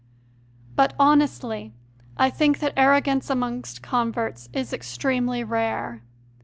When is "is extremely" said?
4.51-5.43